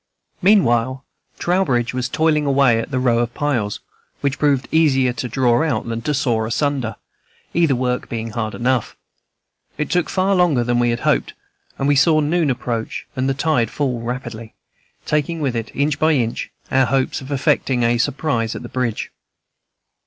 [0.41, 1.05] Meanwhile,
[1.37, 3.81] Trowbridge was toiling away at the row of piles,
[4.21, 6.95] which proved easier to draw out than to saw asunder,
[7.53, 8.97] either work being hard enough.
[9.77, 11.35] It took far longer than we had hoped,
[11.77, 14.55] and we saw noon approach and the tide rapidly
[15.03, 18.69] fall, taking with it, inch by inch, our hopes of effecting a surprise at the
[18.69, 19.11] bridge.